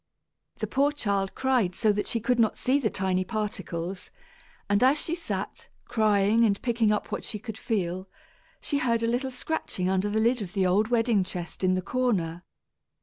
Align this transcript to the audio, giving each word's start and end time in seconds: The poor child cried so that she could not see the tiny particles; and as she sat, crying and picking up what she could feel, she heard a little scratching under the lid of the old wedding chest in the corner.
The 0.57 0.65
poor 0.65 0.91
child 0.91 1.35
cried 1.35 1.75
so 1.75 1.91
that 1.91 2.07
she 2.07 2.19
could 2.19 2.39
not 2.39 2.57
see 2.57 2.79
the 2.79 2.89
tiny 2.89 3.23
particles; 3.23 4.09
and 4.67 4.81
as 4.83 4.99
she 4.99 5.13
sat, 5.13 5.69
crying 5.85 6.43
and 6.43 6.59
picking 6.63 6.91
up 6.91 7.11
what 7.11 7.23
she 7.23 7.37
could 7.37 7.55
feel, 7.59 8.09
she 8.59 8.79
heard 8.79 9.03
a 9.03 9.07
little 9.07 9.29
scratching 9.29 9.91
under 9.91 10.09
the 10.09 10.19
lid 10.19 10.41
of 10.41 10.53
the 10.53 10.65
old 10.65 10.87
wedding 10.87 11.23
chest 11.23 11.63
in 11.63 11.75
the 11.75 11.83
corner. 11.83 12.43